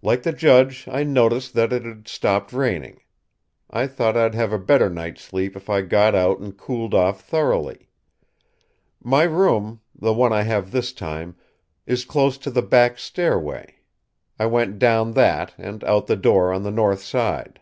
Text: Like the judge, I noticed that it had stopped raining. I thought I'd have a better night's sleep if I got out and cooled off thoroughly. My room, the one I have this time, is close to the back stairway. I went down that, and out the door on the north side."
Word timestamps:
Like 0.00 0.22
the 0.22 0.32
judge, 0.32 0.88
I 0.90 1.04
noticed 1.04 1.52
that 1.52 1.70
it 1.70 1.84
had 1.84 2.08
stopped 2.08 2.54
raining. 2.54 3.02
I 3.68 3.86
thought 3.86 4.16
I'd 4.16 4.34
have 4.34 4.50
a 4.50 4.58
better 4.58 4.88
night's 4.88 5.20
sleep 5.20 5.54
if 5.54 5.68
I 5.68 5.82
got 5.82 6.14
out 6.14 6.38
and 6.38 6.56
cooled 6.56 6.94
off 6.94 7.20
thoroughly. 7.20 7.90
My 9.04 9.24
room, 9.24 9.82
the 9.94 10.14
one 10.14 10.32
I 10.32 10.44
have 10.44 10.70
this 10.70 10.94
time, 10.94 11.36
is 11.84 12.06
close 12.06 12.38
to 12.38 12.50
the 12.50 12.62
back 12.62 12.98
stairway. 12.98 13.74
I 14.38 14.46
went 14.46 14.78
down 14.78 15.12
that, 15.12 15.52
and 15.58 15.84
out 15.84 16.06
the 16.06 16.16
door 16.16 16.54
on 16.54 16.62
the 16.62 16.70
north 16.70 17.02
side." 17.02 17.60